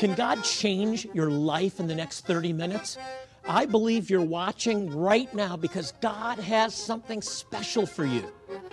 Can 0.00 0.14
God 0.14 0.42
change 0.42 1.06
your 1.12 1.30
life 1.30 1.78
in 1.78 1.86
the 1.86 1.94
next 1.94 2.24
30 2.24 2.54
minutes? 2.54 2.96
I 3.46 3.66
believe 3.66 4.08
you're 4.08 4.22
watching 4.22 4.88
right 4.96 5.32
now 5.34 5.58
because 5.58 5.92
God 6.00 6.38
has 6.38 6.74
something 6.74 7.20
special 7.20 7.84
for 7.84 8.06
you. 8.06 8.32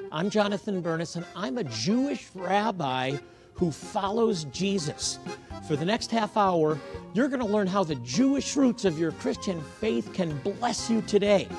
I'm 0.09 0.29
Jonathan 0.29 0.79
Bernis, 0.79 1.17
and 1.17 1.25
I'm 1.35 1.57
a 1.57 1.65
Jewish 1.65 2.29
rabbi 2.33 3.17
who 3.55 3.71
follows 3.71 4.45
Jesus. 4.53 5.19
For 5.67 5.75
the 5.75 5.83
next 5.83 6.11
half 6.11 6.37
hour, 6.37 6.79
you're 7.13 7.27
going 7.27 7.41
to 7.41 7.45
learn 7.45 7.67
how 7.67 7.83
the 7.83 7.95
Jewish 7.95 8.55
roots 8.55 8.85
of 8.85 8.97
your 8.97 9.11
Christian 9.11 9.61
faith 9.81 10.13
can 10.13 10.37
bless 10.37 10.89
you 10.89 11.01
today. 11.01 11.49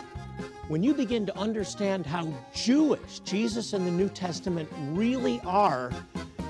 When 0.68 0.82
you 0.82 0.94
begin 0.94 1.26
to 1.26 1.38
understand 1.38 2.06
how 2.06 2.32
Jewish 2.54 3.18
Jesus 3.18 3.74
and 3.74 3.86
the 3.86 3.90
New 3.90 4.08
Testament 4.08 4.70
really 4.92 5.42
are, 5.44 5.92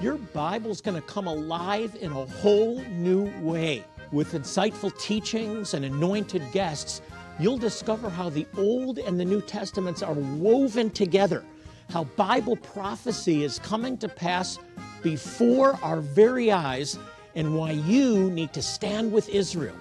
your 0.01 0.17
Bible's 0.17 0.81
going 0.81 0.95
to 0.95 1.07
come 1.07 1.27
alive 1.27 1.96
in 2.00 2.13
a 2.13 2.27
whole 2.27 2.81
new 2.91 3.31
way. 3.41 3.85
With 4.13 4.32
insightful 4.32 4.96
teachings 4.99 5.75
and 5.75 5.85
anointed 5.85 6.43
guests, 6.53 7.03
you'll 7.39 7.59
discover 7.59 8.08
how 8.08 8.31
the 8.31 8.46
Old 8.57 8.99
and 8.99 9.19
the 9.19 9.25
New 9.25 9.41
Testaments 9.41 10.03
are 10.03 10.14
woven 10.14 10.91
together, 10.91 11.45
how 11.91 12.05
Bible 12.05 12.57
prophecy 12.57 13.45
is 13.45 13.58
coming 13.58 13.99
to 13.99 14.08
pass 14.08 14.58
before 15.03 15.79
our 15.82 16.00
very 16.00 16.53
eyes, 16.53 16.99
and 17.35 17.57
why 17.57 17.72
you 17.72 18.30
need 18.30 18.53
to 18.53 18.63
stand 18.63 19.13
with 19.13 19.29
Israel. 19.29 19.77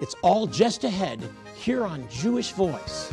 It's 0.00 0.14
all 0.22 0.46
just 0.46 0.84
ahead 0.84 1.20
here 1.54 1.84
on 1.84 2.08
Jewish 2.08 2.52
Voice. 2.52 3.12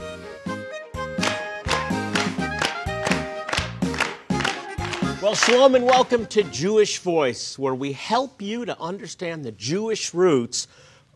Well, 5.25 5.33
shalom 5.33 5.73
and 5.73 5.85
welcome 5.85 6.27
to 6.27 6.43
Jewish 6.43 6.99
Voice, 6.99 7.57
where 7.57 7.73
we 7.73 7.93
help 7.93 8.43
you 8.43 8.63
to 8.65 8.79
understand 8.79 9.43
the 9.43 9.51
Jewish 9.51 10.13
roots 10.13 10.67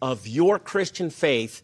of 0.02 0.26
your 0.26 0.58
Christian 0.58 1.12
faith, 1.12 1.62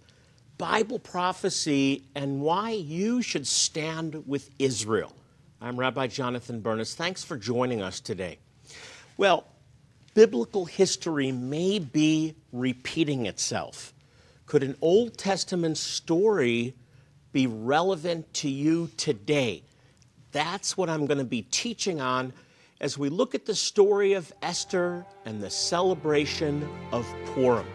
Bible 0.59 0.99
prophecy, 0.99 2.03
and 2.13 2.41
why 2.41 2.69
you 2.69 3.23
should 3.23 3.47
stand 3.47 4.27
with 4.27 4.51
Israel. 4.59 5.11
I'm 5.59 5.75
Rabbi 5.75 6.05
Jonathan 6.05 6.59
Bernis. 6.61 6.93
Thanks 6.93 7.23
for 7.23 7.35
joining 7.35 7.81
us 7.81 7.99
today. 7.99 8.37
Well, 9.17 9.47
biblical 10.13 10.65
history 10.65 11.31
may 11.31 11.79
be 11.79 12.35
repeating 12.51 13.25
itself. 13.25 13.91
Could 14.45 14.61
an 14.61 14.77
Old 14.81 15.17
Testament 15.17 15.79
story 15.79 16.75
be 17.31 17.47
relevant 17.47 18.31
to 18.35 18.49
you 18.49 18.91
today? 18.97 19.63
That's 20.35 20.75
what 20.75 20.89
I'm 20.89 21.05
going 21.05 21.19
to 21.19 21.23
be 21.23 21.43
teaching 21.43 22.01
on 22.01 22.33
as 22.81 22.97
we 22.97 23.07
look 23.07 23.35
at 23.35 23.45
the 23.45 23.55
story 23.55 24.11
of 24.11 24.33
Esther 24.41 25.05
and 25.23 25.41
the 25.41 25.49
celebration 25.49 26.67
of 26.91 27.07
Purim. 27.27 27.65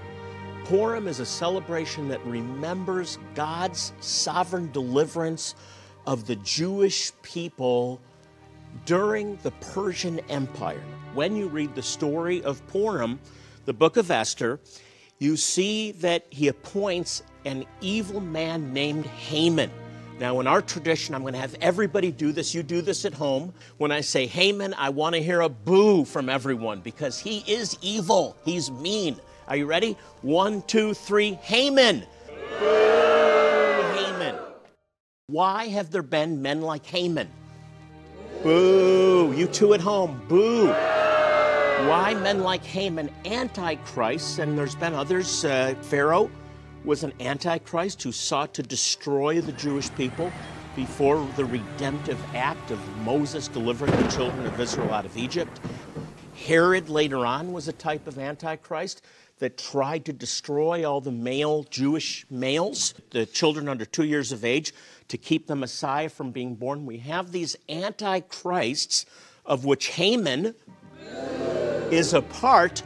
Purim 0.66 1.08
is 1.08 1.20
a 1.20 1.24
celebration 1.24 2.06
that 2.08 2.22
remembers 2.26 3.18
God's 3.34 3.94
sovereign 4.00 4.70
deliverance 4.72 5.54
of 6.06 6.26
the 6.26 6.36
Jewish 6.36 7.12
people 7.22 7.98
during 8.84 9.36
the 9.36 9.52
Persian 9.52 10.20
Empire. 10.28 10.82
When 11.14 11.36
you 11.36 11.48
read 11.48 11.74
the 11.74 11.82
story 11.82 12.44
of 12.44 12.66
Purim, 12.66 13.20
the 13.64 13.72
book 13.72 13.96
of 13.96 14.10
Esther, 14.10 14.60
you 15.18 15.38
see 15.38 15.92
that 15.92 16.26
he 16.28 16.48
appoints 16.48 17.22
an 17.46 17.64
evil 17.80 18.20
man 18.20 18.74
named 18.74 19.06
Haman 19.06 19.70
now, 20.20 20.38
in 20.38 20.46
our 20.46 20.60
tradition, 20.60 21.14
I'm 21.14 21.22
going 21.22 21.32
to 21.32 21.40
have 21.40 21.56
everybody 21.62 22.12
do 22.12 22.30
this. 22.30 22.54
You 22.54 22.62
do 22.62 22.82
this 22.82 23.06
at 23.06 23.14
home. 23.14 23.54
When 23.78 23.90
I 23.90 24.02
say 24.02 24.26
Haman, 24.26 24.74
I 24.74 24.90
want 24.90 25.14
to 25.14 25.22
hear 25.22 25.40
a 25.40 25.48
boo 25.48 26.04
from 26.04 26.28
everyone 26.28 26.80
because 26.80 27.18
he 27.18 27.38
is 27.50 27.78
evil. 27.80 28.36
He's 28.44 28.70
mean. 28.70 29.18
Are 29.48 29.56
you 29.56 29.64
ready? 29.64 29.96
One, 30.20 30.60
two, 30.66 30.92
three. 30.92 31.38
Haman. 31.40 32.04
Boo, 32.58 33.82
Haman. 33.96 34.36
Why 35.28 35.68
have 35.68 35.90
there 35.90 36.02
been 36.02 36.42
men 36.42 36.60
like 36.60 36.84
Haman? 36.84 37.30
Boo. 38.42 39.32
You 39.34 39.46
two 39.46 39.72
at 39.72 39.80
home. 39.80 40.20
Boo. 40.28 40.66
Why 40.66 42.12
men 42.12 42.40
like 42.40 42.62
Haman, 42.62 43.08
Antichrist, 43.24 44.38
and 44.38 44.58
there's 44.58 44.74
been 44.74 44.92
others, 44.92 45.46
uh, 45.46 45.74
Pharaoh, 45.80 46.30
was 46.84 47.02
an 47.02 47.12
antichrist 47.20 48.02
who 48.02 48.12
sought 48.12 48.54
to 48.54 48.62
destroy 48.62 49.40
the 49.40 49.52
Jewish 49.52 49.92
people 49.94 50.32
before 50.76 51.26
the 51.36 51.44
redemptive 51.44 52.18
act 52.34 52.70
of 52.70 52.96
Moses 52.98 53.48
delivering 53.48 53.92
the 53.96 54.08
children 54.10 54.46
of 54.46 54.58
Israel 54.58 54.92
out 54.92 55.04
of 55.04 55.16
Egypt. 55.16 55.60
Herod 56.46 56.88
later 56.88 57.26
on 57.26 57.52
was 57.52 57.68
a 57.68 57.72
type 57.72 58.06
of 58.06 58.18
antichrist 58.18 59.02
that 59.40 59.58
tried 59.58 60.04
to 60.04 60.12
destroy 60.12 60.88
all 60.88 61.00
the 61.00 61.10
male 61.10 61.64
Jewish 61.64 62.24
males, 62.30 62.94
the 63.10 63.26
children 63.26 63.68
under 63.68 63.84
two 63.84 64.04
years 64.04 64.32
of 64.32 64.44
age, 64.44 64.72
to 65.08 65.18
keep 65.18 65.46
the 65.46 65.56
Messiah 65.56 66.08
from 66.08 66.30
being 66.30 66.54
born. 66.54 66.86
We 66.86 66.98
have 66.98 67.32
these 67.32 67.56
antichrists, 67.68 69.06
of 69.44 69.64
which 69.64 69.88
Haman 69.88 70.54
is 71.90 72.14
a 72.14 72.22
part 72.22 72.82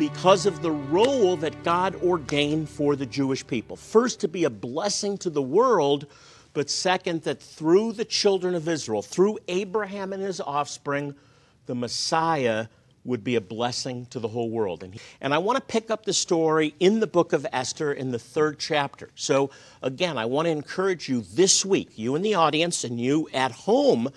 because 0.00 0.46
of 0.46 0.62
the 0.62 0.70
role 0.70 1.36
that 1.36 1.62
God 1.62 1.94
ordained 1.96 2.70
for 2.70 2.96
the 2.96 3.04
Jewish 3.04 3.46
people. 3.46 3.76
First, 3.76 4.20
to 4.20 4.28
be 4.28 4.44
a 4.44 4.50
blessing 4.50 5.18
to 5.18 5.28
the 5.28 5.42
world, 5.42 6.06
but 6.54 6.70
second, 6.70 7.24
that 7.24 7.38
through 7.38 7.92
the 7.92 8.06
children 8.06 8.54
of 8.54 8.66
Israel, 8.66 9.02
through 9.02 9.38
Abraham 9.46 10.14
and 10.14 10.22
his 10.22 10.40
offspring, 10.40 11.14
the 11.66 11.74
Messiah 11.74 12.68
would 13.04 13.22
be 13.22 13.36
a 13.36 13.42
blessing 13.42 14.06
to 14.06 14.18
the 14.18 14.28
whole 14.28 14.48
world. 14.48 14.82
And, 14.82 14.98
and 15.20 15.34
I 15.34 15.38
want 15.38 15.56
to 15.56 15.64
pick 15.64 15.90
up 15.90 16.06
the 16.06 16.14
story 16.14 16.74
in 16.80 17.00
the 17.00 17.06
book 17.06 17.34
of 17.34 17.46
Esther 17.52 17.92
in 17.92 18.10
the 18.10 18.18
third 18.18 18.58
chapter. 18.58 19.10
So, 19.16 19.50
again, 19.82 20.16
I 20.16 20.24
want 20.24 20.46
to 20.46 20.50
encourage 20.50 21.10
you 21.10 21.20
this 21.20 21.62
week, 21.62 21.98
you 21.98 22.14
in 22.14 22.22
the 22.22 22.36
audience 22.36 22.84
and 22.84 22.98
you 22.98 23.28
at 23.34 23.52
home 23.52 24.08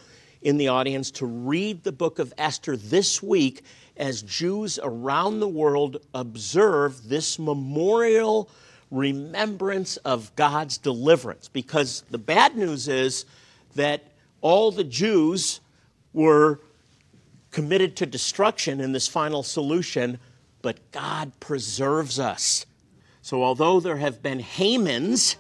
in 0.42 0.56
the 0.56 0.70
audience, 0.70 1.12
to 1.12 1.26
read 1.26 1.84
the 1.84 1.92
book 1.92 2.20
of 2.20 2.34
Esther 2.38 2.78
this 2.78 3.22
week 3.22 3.64
as 3.98 4.22
Jews 4.22 4.80
around 4.82 5.40
the 5.40 5.48
world 5.48 5.98
observe 6.14 7.10
this 7.10 7.38
memorial 7.38 8.50
remembrance 8.92 9.98
of 9.98 10.36
God's 10.36 10.78
deliverance. 10.78 11.48
Because 11.48 12.04
the 12.10 12.18
bad 12.18 12.56
news 12.56 12.88
is 12.88 13.26
that 13.76 14.04
all 14.42 14.72
the 14.72 14.84
Jews 14.84 15.60
were 16.14 16.60
committed 17.52 17.96
to 17.98 18.06
destruction 18.06 18.80
in 18.80 18.92
this 18.92 19.08
final 19.08 19.44
solution, 19.44 20.20
but 20.62 20.92
God 20.92 21.32
preserves 21.40 22.20
us. 22.20 22.66
So, 23.22 23.44
although 23.44 23.80
there 23.80 23.98
have 23.98 24.22
been 24.22 24.40
Hamans, 24.40 25.38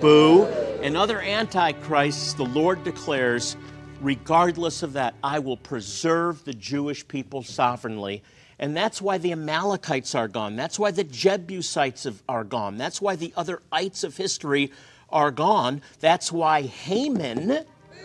boo, 0.00 0.44
and 0.82 0.96
other 0.96 1.20
antichrists, 1.20 2.34
the 2.34 2.44
Lord 2.44 2.84
declares 2.84 3.56
regardless 4.00 4.82
of 4.82 4.92
that, 4.94 5.14
I 5.22 5.38
will 5.38 5.56
preserve 5.56 6.44
the 6.44 6.54
Jewish 6.54 7.06
people 7.06 7.42
sovereignly. 7.42 8.22
And 8.58 8.76
that's 8.76 9.02
why 9.02 9.18
the 9.18 9.32
Amalekites 9.32 10.14
are 10.14 10.28
gone. 10.28 10.56
That's 10.56 10.78
why 10.78 10.90
the 10.90 11.04
Jebusites 11.04 12.06
are 12.28 12.44
gone. 12.44 12.76
That's 12.76 13.02
why 13.02 13.16
the 13.16 13.32
other 13.36 13.60
ites 13.72 14.04
of 14.04 14.16
history 14.16 14.70
are 15.10 15.30
gone. 15.30 15.82
That's 16.00 16.30
why 16.30 16.62
Haman, 16.62 17.64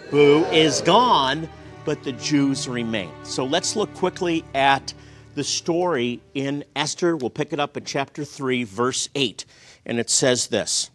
boo, 0.10 0.46
is 0.46 0.82
gone, 0.82 1.48
but 1.86 2.04
the 2.04 2.14
Jews 2.14 2.68
remain. 2.68 3.12
So 3.24 3.46
let's 3.46 3.76
look 3.76 3.94
quickly 3.94 4.44
at 4.54 4.94
the 5.36 5.44
story 5.44 6.20
in 6.34 6.64
Esther. 6.76 7.16
We'll 7.16 7.30
pick 7.30 7.54
it 7.54 7.60
up 7.60 7.78
at 7.78 7.86
chapter 7.86 8.26
3, 8.26 8.64
verse 8.64 9.10
8. 9.16 9.46
And 9.86 10.00
it 10.00 10.10
says 10.10 10.48
this 10.48 10.90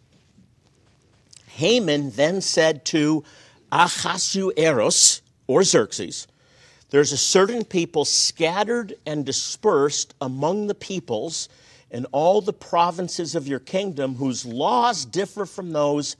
Haman 1.47 2.11
then 2.11 2.41
said 2.41 2.83
to 2.85 3.23
Ahasuerus, 3.71 5.21
or 5.47 5.63
Xerxes, 5.63 6.27
there's 6.89 7.11
a 7.11 7.17
certain 7.17 7.63
people 7.65 8.05
scattered 8.05 8.93
and 9.05 9.25
dispersed 9.25 10.13
among 10.21 10.67
the 10.67 10.75
peoples 10.75 11.49
in 11.91 12.05
all 12.05 12.41
the 12.41 12.53
provinces 12.53 13.35
of 13.35 13.47
your 13.47 13.59
kingdom 13.59 14.15
whose 14.15 14.45
laws 14.45 15.05
differ 15.05 15.45
from 15.45 15.71
those 15.71 16.15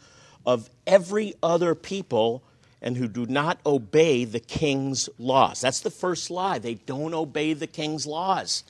of 0.46 0.70
every 0.86 1.34
other 1.42 1.76
people 1.76 2.44
and 2.82 2.98
who 2.98 3.08
do 3.08 3.26
not 3.26 3.60
obey 3.66 4.26
the 4.26 4.40
king's 4.40 5.10
laws. 5.18 5.62
That's 5.62 5.80
the 5.80 5.90
first 5.90 6.30
lie. 6.30 6.60
They 6.60 6.76
don't 6.76 7.14
obey 7.14 7.54
the 7.54 7.68
king's 7.68 8.06
laws, 8.06 8.64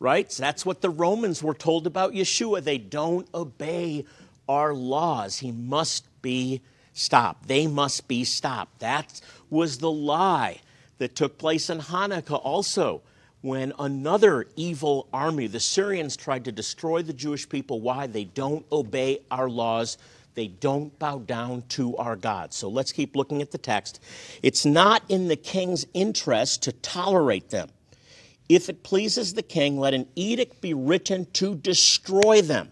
right? 0.00 0.30
So 0.32 0.42
that's 0.42 0.66
what 0.66 0.80
the 0.80 0.90
Romans 0.90 1.42
were 1.42 1.54
told 1.54 1.86
about 1.86 2.12
Yeshua. 2.12 2.62
They 2.62 2.78
don't 2.78 3.28
obey 3.34 4.04
our 4.48 4.74
laws. 4.74 5.38
He 5.38 5.52
must 5.52 6.06
be 6.22 6.60
stopped. 6.92 7.48
They 7.48 7.66
must 7.66 8.08
be 8.08 8.24
stopped. 8.24 8.80
That 8.80 9.20
was 9.50 9.78
the 9.78 9.90
lie 9.90 10.60
that 10.98 11.16
took 11.16 11.38
place 11.38 11.70
in 11.70 11.78
Hanukkah 11.78 12.40
also 12.42 13.02
when 13.40 13.72
another 13.78 14.46
evil 14.54 15.08
army, 15.12 15.48
the 15.48 15.60
Syrians, 15.60 16.16
tried 16.16 16.44
to 16.44 16.52
destroy 16.52 17.02
the 17.02 17.12
Jewish 17.12 17.48
people. 17.48 17.80
Why? 17.80 18.06
They 18.06 18.24
don't 18.24 18.64
obey 18.70 19.18
our 19.30 19.50
laws. 19.50 19.98
They 20.34 20.46
don't 20.46 20.96
bow 20.98 21.18
down 21.18 21.64
to 21.70 21.96
our 21.96 22.16
God. 22.16 22.54
So 22.54 22.68
let's 22.68 22.92
keep 22.92 23.16
looking 23.16 23.42
at 23.42 23.50
the 23.50 23.58
text. 23.58 24.00
It's 24.42 24.64
not 24.64 25.02
in 25.08 25.28
the 25.28 25.36
king's 25.36 25.84
interest 25.92 26.62
to 26.62 26.72
tolerate 26.72 27.50
them. 27.50 27.68
If 28.48 28.68
it 28.68 28.82
pleases 28.82 29.34
the 29.34 29.42
king, 29.42 29.78
let 29.78 29.94
an 29.94 30.06
edict 30.14 30.60
be 30.60 30.72
written 30.72 31.26
to 31.34 31.54
destroy 31.54 32.42
them. 32.42 32.70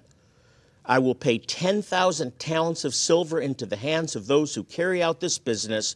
I 0.90 0.98
will 0.98 1.14
pay 1.14 1.38
10,000 1.38 2.36
talents 2.40 2.84
of 2.84 2.96
silver 2.96 3.40
into 3.40 3.64
the 3.64 3.76
hands 3.76 4.16
of 4.16 4.26
those 4.26 4.56
who 4.56 4.64
carry 4.64 5.00
out 5.00 5.20
this 5.20 5.38
business 5.38 5.94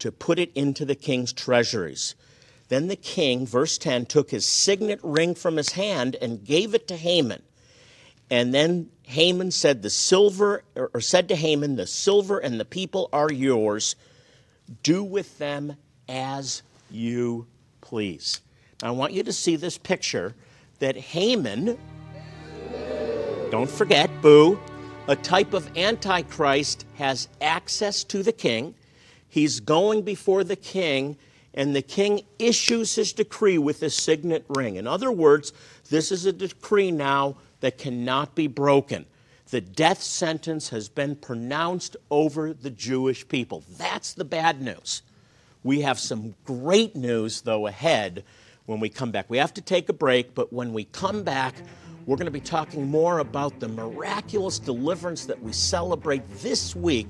to 0.00 0.12
put 0.12 0.38
it 0.38 0.52
into 0.54 0.84
the 0.84 0.94
king's 0.94 1.32
treasuries. 1.32 2.14
Then 2.68 2.88
the 2.88 2.96
king, 2.96 3.46
verse 3.46 3.78
10, 3.78 4.04
took 4.04 4.30
his 4.30 4.44
signet 4.44 5.00
ring 5.02 5.34
from 5.34 5.56
his 5.56 5.70
hand 5.70 6.16
and 6.20 6.44
gave 6.44 6.74
it 6.74 6.86
to 6.88 6.96
Haman. 6.98 7.42
And 8.30 8.52
then 8.52 8.90
Haman 9.04 9.50
said, 9.50 9.80
The 9.80 9.88
silver, 9.88 10.62
or 10.76 11.00
said 11.00 11.26
to 11.30 11.36
Haman, 11.36 11.76
The 11.76 11.86
silver 11.86 12.38
and 12.38 12.60
the 12.60 12.66
people 12.66 13.08
are 13.14 13.32
yours. 13.32 13.96
Do 14.82 15.02
with 15.02 15.38
them 15.38 15.74
as 16.06 16.62
you 16.90 17.46
please. 17.80 18.42
Now, 18.82 18.88
I 18.88 18.90
want 18.90 19.14
you 19.14 19.22
to 19.22 19.32
see 19.32 19.56
this 19.56 19.78
picture 19.78 20.34
that 20.80 20.98
Haman, 20.98 21.78
don't 23.54 23.70
forget, 23.70 24.10
boo, 24.20 24.58
a 25.06 25.14
type 25.14 25.54
of 25.54 25.70
Antichrist, 25.78 26.84
has 26.96 27.28
access 27.40 28.02
to 28.02 28.20
the 28.20 28.32
king. 28.32 28.74
He's 29.28 29.60
going 29.60 30.02
before 30.02 30.42
the 30.42 30.56
king, 30.56 31.16
and 31.54 31.76
the 31.76 31.80
king 31.80 32.22
issues 32.40 32.96
his 32.96 33.12
decree 33.12 33.58
with 33.58 33.80
a 33.84 33.90
signet 33.90 34.44
ring. 34.48 34.74
In 34.74 34.88
other 34.88 35.12
words, 35.12 35.52
this 35.88 36.10
is 36.10 36.26
a 36.26 36.32
decree 36.32 36.90
now 36.90 37.36
that 37.60 37.78
cannot 37.78 38.34
be 38.34 38.48
broken. 38.48 39.06
The 39.50 39.60
death 39.60 40.02
sentence 40.02 40.70
has 40.70 40.88
been 40.88 41.14
pronounced 41.14 41.96
over 42.10 42.52
the 42.52 42.70
Jewish 42.70 43.28
people. 43.28 43.62
That's 43.78 44.14
the 44.14 44.24
bad 44.24 44.60
news. 44.62 45.02
We 45.62 45.82
have 45.82 46.00
some 46.00 46.34
great 46.44 46.96
news, 46.96 47.42
though, 47.42 47.68
ahead 47.68 48.24
when 48.66 48.80
we 48.80 48.88
come 48.88 49.12
back. 49.12 49.30
We 49.30 49.38
have 49.38 49.54
to 49.54 49.60
take 49.60 49.88
a 49.88 49.92
break, 49.92 50.34
but 50.34 50.52
when 50.52 50.72
we 50.72 50.86
come 50.86 51.22
back, 51.22 51.54
we're 52.06 52.16
going 52.16 52.26
to 52.26 52.30
be 52.30 52.40
talking 52.40 52.86
more 52.86 53.20
about 53.20 53.60
the 53.60 53.68
miraculous 53.68 54.58
deliverance 54.58 55.24
that 55.24 55.42
we 55.42 55.52
celebrate 55.52 56.22
this 56.40 56.76
week 56.76 57.08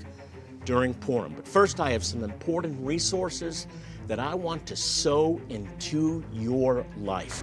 during 0.64 0.94
Purim. 0.94 1.35
But 1.35 1.46
first, 1.46 1.81
I 1.81 1.91
have 1.91 2.05
some 2.05 2.23
important 2.23 2.79
resources 2.81 3.67
that 4.06 4.20
I 4.20 4.35
want 4.35 4.67
to 4.67 4.76
sow 4.76 5.41
into 5.49 6.23
your 6.32 6.87
life. 6.96 7.43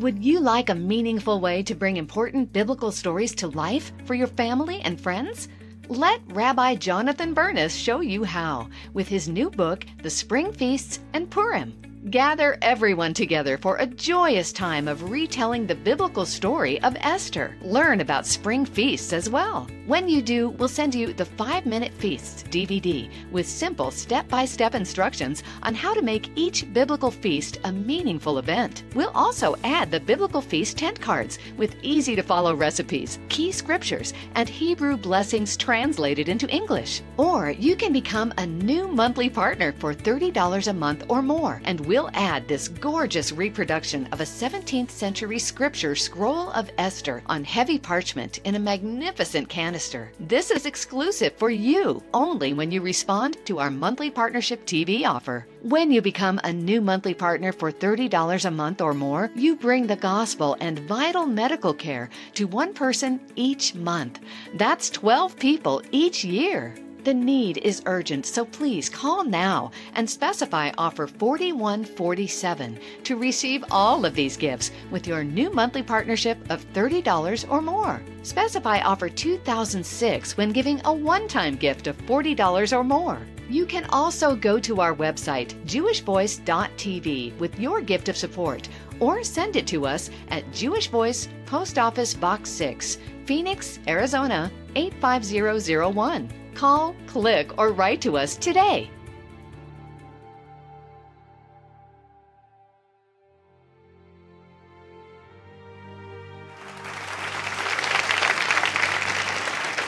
Would 0.00 0.24
you 0.24 0.40
like 0.40 0.70
a 0.70 0.74
meaningful 0.74 1.40
way 1.40 1.62
to 1.62 1.74
bring 1.74 1.96
important 1.96 2.52
biblical 2.52 2.90
stories 2.90 3.34
to 3.36 3.48
life 3.48 3.92
for 4.06 4.14
your 4.14 4.26
family 4.26 4.80
and 4.80 5.00
friends? 5.00 5.48
Let 5.90 6.20
Rabbi 6.28 6.76
Jonathan 6.76 7.34
Bernis 7.34 7.74
show 7.74 7.98
you 7.98 8.22
how 8.22 8.68
with 8.94 9.08
his 9.08 9.28
new 9.28 9.50
book, 9.50 9.84
The 10.04 10.08
Spring 10.08 10.52
Feasts 10.52 11.00
and 11.14 11.28
Purim. 11.28 11.89
Gather 12.08 12.56
everyone 12.62 13.12
together 13.12 13.58
for 13.58 13.76
a 13.76 13.86
joyous 13.86 14.54
time 14.54 14.88
of 14.88 15.10
retelling 15.10 15.66
the 15.66 15.74
biblical 15.74 16.24
story 16.24 16.80
of 16.80 16.96
Esther. 17.00 17.54
Learn 17.60 18.00
about 18.00 18.24
spring 18.24 18.64
feasts 18.64 19.12
as 19.12 19.28
well. 19.28 19.68
When 19.86 20.08
you 20.08 20.22
do, 20.22 20.48
we'll 20.50 20.68
send 20.68 20.94
you 20.94 21.12
the 21.12 21.26
5 21.26 21.66
Minute 21.66 21.92
Feasts 21.92 22.42
DVD 22.44 23.10
with 23.30 23.46
simple 23.46 23.90
step 23.90 24.26
by 24.28 24.46
step 24.46 24.74
instructions 24.74 25.42
on 25.62 25.74
how 25.74 25.92
to 25.92 26.00
make 26.00 26.30
each 26.36 26.72
biblical 26.72 27.10
feast 27.10 27.60
a 27.64 27.72
meaningful 27.72 28.38
event. 28.38 28.84
We'll 28.94 29.10
also 29.10 29.56
add 29.62 29.90
the 29.90 30.00
Biblical 30.00 30.40
Feast 30.40 30.78
tent 30.78 30.98
cards 30.98 31.38
with 31.58 31.76
easy 31.82 32.16
to 32.16 32.22
follow 32.22 32.54
recipes, 32.54 33.18
key 33.28 33.52
scriptures, 33.52 34.14
and 34.36 34.48
Hebrew 34.48 34.96
blessings 34.96 35.54
translated 35.54 36.30
into 36.30 36.48
English. 36.48 37.02
Or 37.18 37.50
you 37.50 37.76
can 37.76 37.92
become 37.92 38.32
a 38.38 38.46
new 38.46 38.88
monthly 38.88 39.28
partner 39.28 39.74
for 39.78 39.92
$30 39.92 40.66
a 40.66 40.72
month 40.72 41.04
or 41.08 41.20
more 41.20 41.60
and 41.64 41.89
we'll 41.90 42.10
add 42.14 42.46
this 42.46 42.68
gorgeous 42.68 43.32
reproduction 43.32 44.06
of 44.12 44.20
a 44.20 44.24
17th 44.24 44.92
century 44.92 45.40
scripture 45.40 45.96
scroll 45.96 46.50
of 46.50 46.70
Esther 46.78 47.20
on 47.26 47.42
heavy 47.42 47.80
parchment 47.80 48.38
in 48.44 48.54
a 48.54 48.60
magnificent 48.60 49.48
canister. 49.48 50.12
This 50.20 50.52
is 50.52 50.66
exclusive 50.66 51.32
for 51.32 51.50
you 51.50 52.00
only 52.14 52.52
when 52.52 52.70
you 52.70 52.80
respond 52.80 53.44
to 53.46 53.58
our 53.58 53.72
monthly 53.72 54.08
partnership 54.08 54.64
TV 54.66 55.04
offer. 55.04 55.48
When 55.62 55.90
you 55.90 56.00
become 56.00 56.38
a 56.44 56.52
new 56.52 56.80
monthly 56.80 57.12
partner 57.12 57.50
for 57.50 57.72
$30 57.72 58.44
a 58.44 58.50
month 58.52 58.80
or 58.80 58.94
more, 58.94 59.28
you 59.34 59.56
bring 59.56 59.88
the 59.88 59.96
gospel 59.96 60.56
and 60.60 60.78
vital 60.78 61.26
medical 61.26 61.74
care 61.74 62.08
to 62.34 62.46
one 62.46 62.72
person 62.72 63.20
each 63.34 63.74
month. 63.74 64.20
That's 64.54 64.90
12 64.90 65.36
people 65.40 65.82
each 65.90 66.24
year. 66.24 66.72
The 67.02 67.14
need 67.14 67.56
is 67.58 67.82
urgent, 67.86 68.26
so 68.26 68.44
please 68.44 68.90
call 68.90 69.24
now 69.24 69.70
and 69.94 70.08
specify 70.08 70.70
offer 70.76 71.06
4147 71.06 72.78
to 73.04 73.16
receive 73.16 73.64
all 73.70 74.04
of 74.04 74.14
these 74.14 74.36
gifts 74.36 74.70
with 74.90 75.06
your 75.06 75.24
new 75.24 75.50
monthly 75.50 75.82
partnership 75.82 76.38
of 76.50 76.70
$30 76.74 77.50
or 77.50 77.62
more. 77.62 78.02
Specify 78.22 78.80
offer 78.80 79.08
2006 79.08 80.36
when 80.36 80.52
giving 80.52 80.82
a 80.84 80.92
one 80.92 81.26
time 81.26 81.56
gift 81.56 81.86
of 81.86 81.96
$40 82.06 82.76
or 82.76 82.84
more. 82.84 83.18
You 83.48 83.64
can 83.64 83.86
also 83.86 84.36
go 84.36 84.60
to 84.60 84.80
our 84.82 84.94
website, 84.94 85.54
jewishvoice.tv, 85.64 87.38
with 87.38 87.58
your 87.58 87.80
gift 87.80 88.10
of 88.10 88.16
support 88.16 88.68
or 89.00 89.24
send 89.24 89.56
it 89.56 89.66
to 89.68 89.86
us 89.86 90.10
at 90.28 90.52
Jewish 90.52 90.88
Voice, 90.88 91.28
Post 91.46 91.78
Office 91.78 92.12
Box 92.12 92.50
6, 92.50 92.98
Phoenix, 93.24 93.78
Arizona 93.88 94.52
85001. 94.76 96.39
Call, 96.60 96.94
click, 97.06 97.56
or 97.56 97.72
write 97.72 98.02
to 98.02 98.18
us 98.18 98.36
today. 98.36 98.90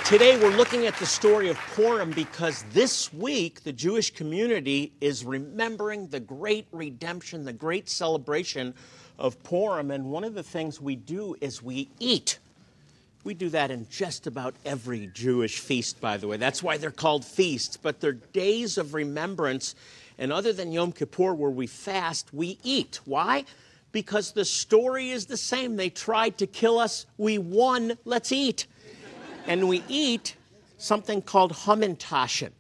Today, 0.07 0.39
we're 0.39 0.57
looking 0.57 0.87
at 0.87 0.97
the 0.97 1.05
story 1.05 1.51
of 1.51 1.59
Purim 1.75 2.11
because 2.13 2.65
this 2.73 3.13
week 3.13 3.65
the 3.65 3.73
Jewish 3.75 4.11
community 4.11 4.95
is 5.03 5.27
remembering 5.27 6.09
the 6.09 6.21
great 6.21 6.69
redemption, 6.73 7.45
the 7.45 7.53
great 7.53 7.91
celebration 7.91 8.73
of 9.19 9.43
Purim. 9.43 9.91
And 9.91 10.07
one 10.07 10.25
of 10.25 10.33
the 10.33 10.43
things 10.43 10.81
we 10.81 10.97
do 10.97 11.37
is 11.43 11.63
we 11.63 11.91
eat. 11.99 12.39
We 13.25 13.35
do 13.35 13.49
that 13.51 13.71
in 13.71 13.89
just 13.89 14.27
about 14.27 14.55
every 14.65 15.07
Jewish 15.07 15.61
feast, 15.61 16.01
by 16.01 16.17
the 16.17 16.27
way. 16.27 16.37
That's 16.37 16.63
why 16.63 16.77
they're 16.77 16.91
called 16.91 17.25
feasts, 17.25 17.77
but 17.77 18.01
they're 18.01 18.13
days 18.13 18.79
of 18.79 18.95
remembrance. 18.95 19.75
And 20.19 20.33
other 20.33 20.53
than 20.53 20.73
Yom 20.73 20.93
Kippur, 20.93 21.35
where 21.35 21.51
we 21.51 21.67
fast, 21.67 22.35
we 22.35 22.59
eat. 22.63 23.01
Why? 23.05 23.45
Because 23.93 24.33
the 24.33 24.45
story 24.45 25.11
is 25.11 25.27
the 25.27 25.37
same. 25.37 25.77
They 25.77 25.91
tried 25.91 26.39
to 26.39 26.47
kill 26.47 26.79
us, 26.79 27.07
we 27.17 27.39
won, 27.39 27.97
let's 28.05 28.33
eat 28.33 28.67
and 29.47 29.69
we 29.69 29.83
eat 29.89 30.37
something 30.79 31.23
called 31.23 31.53
hamantaschen. 31.53 32.51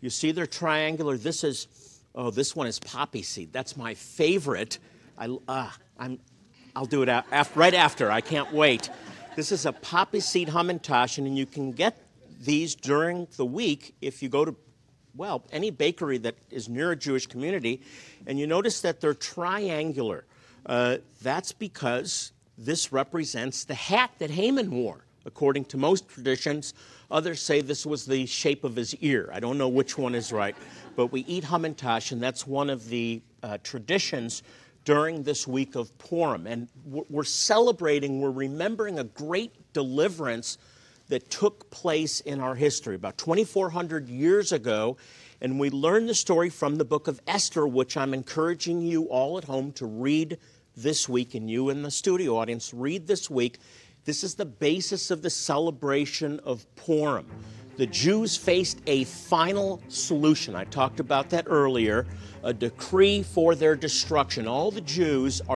You 0.00 0.10
see, 0.10 0.32
they're 0.32 0.46
triangular. 0.46 1.16
This 1.16 1.44
is, 1.44 1.68
oh, 2.14 2.30
this 2.30 2.54
one 2.54 2.66
is 2.66 2.78
poppy 2.78 3.22
seed. 3.22 3.52
That's 3.52 3.76
my 3.76 3.94
favorite. 3.94 4.78
I, 5.18 5.36
uh, 5.48 5.70
I'm, 5.98 6.18
I'll 6.74 6.86
do 6.86 7.02
it 7.02 7.08
after, 7.08 7.58
right 7.58 7.74
after. 7.74 8.10
I 8.10 8.20
can't 8.20 8.52
wait. 8.52 8.90
This 9.36 9.52
is 9.52 9.66
a 9.66 9.72
poppy 9.72 10.20
seed 10.20 10.48
hamantaschen, 10.48 11.26
and 11.26 11.36
you 11.36 11.44
can 11.44 11.72
get 11.72 11.98
these 12.40 12.74
during 12.74 13.28
the 13.36 13.44
week 13.44 13.94
if 14.00 14.22
you 14.22 14.30
go 14.30 14.46
to, 14.46 14.56
well, 15.14 15.44
any 15.52 15.70
bakery 15.70 16.16
that 16.16 16.36
is 16.50 16.70
near 16.70 16.92
a 16.92 16.96
Jewish 16.96 17.26
community, 17.26 17.82
and 18.26 18.40
you 18.40 18.46
notice 18.46 18.80
that 18.80 19.02
they're 19.02 19.12
triangular. 19.12 20.24
Uh, 20.64 20.96
that's 21.20 21.52
because 21.52 22.32
this 22.56 22.94
represents 22.94 23.64
the 23.64 23.74
hat 23.74 24.10
that 24.20 24.30
Haman 24.30 24.70
wore 24.70 25.04
according 25.26 25.66
to 25.66 25.76
most 25.76 26.08
traditions. 26.08 26.72
Others 27.10 27.42
say 27.42 27.60
this 27.60 27.84
was 27.84 28.06
the 28.06 28.24
shape 28.24 28.64
of 28.64 28.74
his 28.74 28.94
ear. 28.96 29.28
I 29.34 29.40
don't 29.40 29.58
know 29.58 29.68
which 29.68 29.98
one 29.98 30.14
is 30.14 30.32
right. 30.32 30.56
But 30.94 31.08
we 31.08 31.22
eat 31.22 31.44
hamantash, 31.44 32.12
and 32.12 32.22
that's 32.22 32.46
one 32.46 32.70
of 32.70 32.88
the 32.88 33.20
uh, 33.42 33.58
traditions 33.62 34.42
during 34.86 35.24
this 35.24 35.46
week 35.46 35.74
of 35.74 35.96
Purim. 35.98 36.46
And 36.46 36.68
we're 36.86 37.24
celebrating, 37.24 38.20
we're 38.20 38.30
remembering 38.30 38.98
a 38.98 39.04
great 39.04 39.52
deliverance 39.74 40.56
that 41.08 41.28
took 41.28 41.70
place 41.70 42.20
in 42.20 42.40
our 42.40 42.54
history 42.54 42.94
about 42.94 43.18
2,400 43.18 44.08
years 44.08 44.52
ago. 44.52 44.96
And 45.40 45.60
we 45.60 45.70
learn 45.70 46.06
the 46.06 46.14
story 46.14 46.48
from 46.48 46.76
the 46.76 46.84
book 46.84 47.08
of 47.08 47.20
Esther, 47.26 47.66
which 47.66 47.96
I'm 47.96 48.14
encouraging 48.14 48.80
you 48.80 49.04
all 49.04 49.36
at 49.36 49.44
home 49.44 49.72
to 49.72 49.86
read 49.86 50.38
this 50.76 51.08
week, 51.08 51.34
and 51.34 51.50
you 51.50 51.70
in 51.70 51.82
the 51.82 51.90
studio 51.90 52.36
audience, 52.36 52.72
read 52.72 53.06
this 53.06 53.28
week. 53.28 53.58
This 54.04 54.22
is 54.22 54.34
the 54.34 54.46
basis 54.46 55.10
of 55.10 55.22
the 55.22 55.30
celebration 55.30 56.38
of 56.44 56.64
Purim. 56.76 57.26
The 57.76 57.86
Jews 57.86 58.38
faced 58.38 58.80
a 58.86 59.04
final 59.04 59.82
solution. 59.88 60.56
I 60.56 60.64
talked 60.64 60.98
about 60.98 61.28
that 61.30 61.44
earlier 61.46 62.06
a 62.42 62.54
decree 62.54 63.22
for 63.22 63.54
their 63.54 63.76
destruction. 63.76 64.48
All 64.48 64.70
the 64.70 64.80
Jews 64.80 65.42
are 65.48 65.55